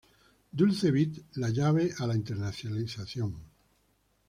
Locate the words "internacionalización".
2.15-3.35